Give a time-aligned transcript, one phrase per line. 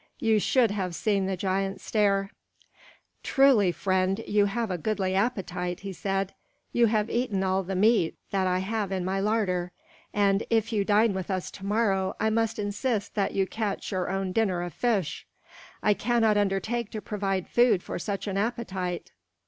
[0.17, 2.31] You should have seen the giant stare.
[3.21, 6.33] "Truly, friend, you have a goodly appetite," he said.
[6.73, 9.73] "You have eaten all the meat that I have in my larder;
[10.11, 14.09] and if you dine with us to morrow, I must insist that you catch your
[14.09, 15.27] own dinner of fish.
[15.83, 19.11] I cannot undertake to provide food for such an appetite!"